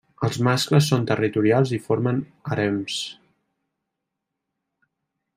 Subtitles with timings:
[0.25, 2.97] Els mascles són territorials i formen harems.